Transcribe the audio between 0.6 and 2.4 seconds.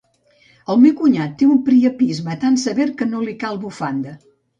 El meu cunyat té un priapisme